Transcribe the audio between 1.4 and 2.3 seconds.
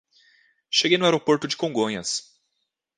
de Congonhas